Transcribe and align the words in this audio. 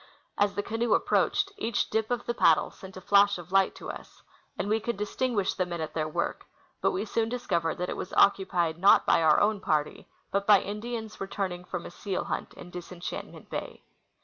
As 0.39 0.55
the 0.55 0.63
canoe 0.63 0.95
approached, 0.95 1.51
each 1.57 1.91
dip 1.91 2.09
of 2.09 2.25
the 2.25 2.33
paddle 2.33 2.71
sent 2.71 2.97
a 2.97 3.01
flash 3.01 3.37
of 3.37 3.51
light 3.51 3.75
to 3.75 3.91
us, 3.91 4.23
and 4.57 4.67
we 4.67 4.79
could 4.79 4.97
distinguish 4.97 5.53
the 5.53 5.63
men 5.63 5.79
at 5.79 5.93
their 5.93 6.07
work; 6.07 6.47
but 6.81 6.89
we 6.89 7.05
soon 7.05 7.29
discovered 7.29 7.77
that 7.77 7.87
it 7.87 7.95
was 7.95 8.09
occu23ied 8.13 8.79
not 8.79 9.05
by 9.05 9.21
our 9.21 9.39
own 9.39 9.59
party 9.59 10.07
but 10.31 10.47
by 10.47 10.59
Indians 10.59 11.21
returning 11.21 11.63
from 11.63 11.85
a 11.85 11.91
seal 11.91 12.23
hunt 12.23 12.55
in 12.55 12.71
Disenchantment 12.71 13.51
bay. 13.51 13.83